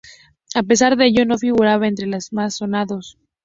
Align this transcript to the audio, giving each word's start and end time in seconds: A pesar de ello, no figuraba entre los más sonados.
A 0.55 0.63
pesar 0.63 0.97
de 0.97 1.05
ello, 1.05 1.27
no 1.27 1.37
figuraba 1.37 1.87
entre 1.87 2.07
los 2.07 2.33
más 2.33 2.55
sonados. 2.55 3.19